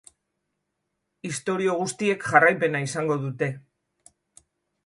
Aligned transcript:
Istorio 1.29 1.75
guztiek 1.81 2.27
jarraipena 2.31 2.81
izango 2.89 3.19
dute. 3.27 3.55